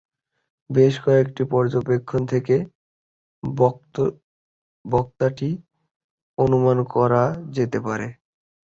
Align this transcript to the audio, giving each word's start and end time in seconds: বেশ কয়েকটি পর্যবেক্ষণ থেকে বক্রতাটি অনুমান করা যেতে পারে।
বেশ 0.69 0.93
কয়েকটি 1.05 1.43
পর্যবেক্ষণ 1.51 2.21
থেকে 2.31 2.55
বক্রতাটি 4.85 5.49
অনুমান 6.37 6.77
করা 6.93 7.23
যেতে 7.55 7.79
পারে। 7.87 8.07